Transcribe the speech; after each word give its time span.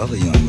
Orient. 0.00 0.39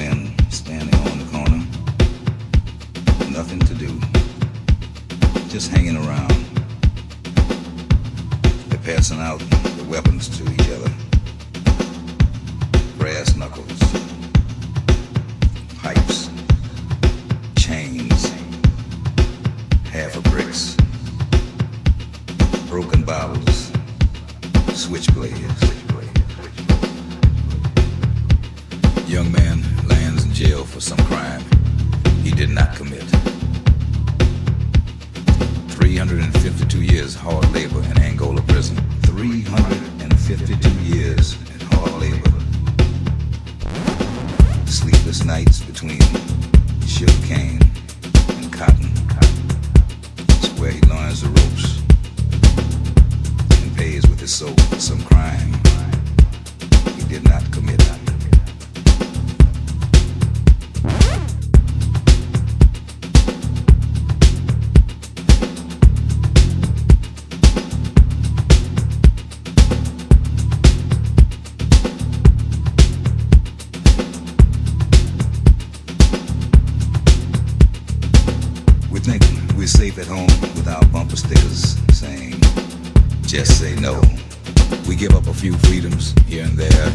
few 85.41 85.53
freedoms 85.53 86.13
here 86.27 86.43
and 86.43 86.55
there 86.55 86.87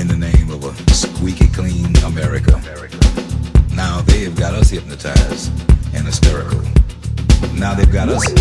in 0.00 0.08
the 0.08 0.16
name 0.16 0.50
of 0.50 0.64
a 0.64 0.94
squeaky 0.94 1.46
clean 1.48 1.94
America. 1.96 2.58
Now 3.74 4.00
they 4.00 4.24
have 4.24 4.34
got 4.34 4.54
us 4.54 4.70
hypnotized 4.70 5.52
and 5.94 6.06
hysterical. 6.06 6.62
Now 7.52 7.74
they've 7.74 7.92
got 7.92 8.08
us 8.08 8.32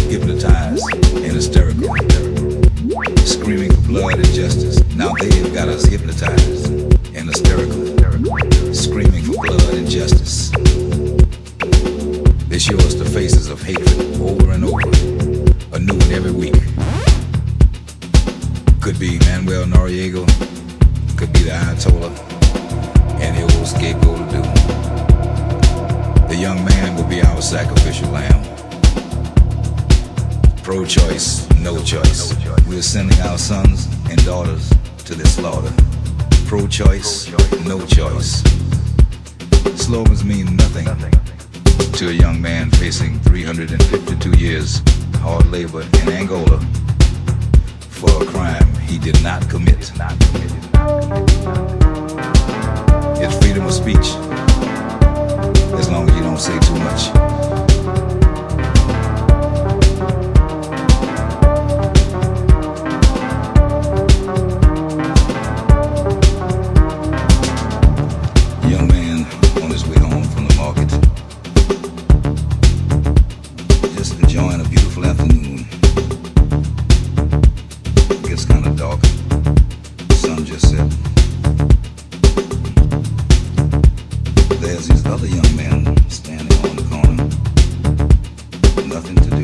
nothing 88.93 89.15
to 89.15 89.29
do. 89.31 89.42